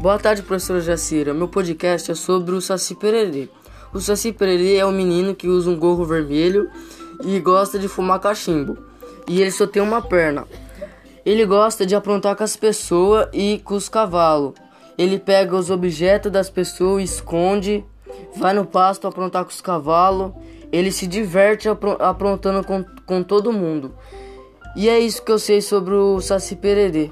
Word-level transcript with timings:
Boa 0.00 0.16
tarde, 0.16 0.42
professora 0.42 0.80
Jacira. 0.80 1.34
Meu 1.34 1.48
podcast 1.48 2.12
é 2.12 2.14
sobre 2.14 2.54
o 2.54 2.60
Saci 2.60 2.94
Pererê. 2.94 3.48
O 3.92 3.98
Saci 3.98 4.32
Pererê 4.32 4.76
é 4.76 4.86
um 4.86 4.92
menino 4.92 5.34
que 5.34 5.48
usa 5.48 5.68
um 5.68 5.76
gorro 5.76 6.04
vermelho 6.04 6.70
e 7.24 7.40
gosta 7.40 7.80
de 7.80 7.88
fumar 7.88 8.20
cachimbo. 8.20 8.78
E 9.26 9.42
ele 9.42 9.50
só 9.50 9.66
tem 9.66 9.82
uma 9.82 10.00
perna. 10.00 10.46
Ele 11.26 11.44
gosta 11.44 11.84
de 11.84 11.96
aprontar 11.96 12.36
com 12.36 12.44
as 12.44 12.54
pessoas 12.54 13.26
e 13.32 13.60
com 13.64 13.74
os 13.74 13.88
cavalos. 13.88 14.54
Ele 14.96 15.18
pega 15.18 15.56
os 15.56 15.68
objetos 15.68 16.30
das 16.30 16.48
pessoas, 16.48 17.02
esconde, 17.02 17.84
vai 18.36 18.54
no 18.54 18.64
pasto 18.64 19.08
aprontar 19.08 19.42
com 19.42 19.50
os 19.50 19.60
cavalos. 19.60 20.30
Ele 20.70 20.92
se 20.92 21.08
diverte 21.08 21.68
aprontando 21.68 22.64
com, 22.64 22.84
com 23.04 23.20
todo 23.20 23.52
mundo. 23.52 23.92
E 24.76 24.88
é 24.88 25.00
isso 25.00 25.24
que 25.24 25.32
eu 25.32 25.40
sei 25.40 25.60
sobre 25.60 25.94
o 25.94 26.20
Saci 26.20 26.54
Pererê. 26.54 27.10